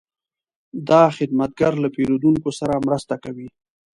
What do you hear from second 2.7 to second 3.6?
مرسته کوي.